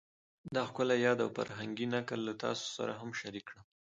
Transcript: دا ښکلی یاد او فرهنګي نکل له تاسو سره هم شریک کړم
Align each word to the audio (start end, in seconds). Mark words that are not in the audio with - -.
دا 0.55 0.61
ښکلی 0.69 0.97
یاد 1.07 1.19
او 1.23 1.29
فرهنګي 1.37 1.87
نکل 1.95 2.19
له 2.29 2.33
تاسو 2.43 2.65
سره 2.77 2.91
هم 2.99 3.09
شریک 3.19 3.43
کړم 3.49 3.65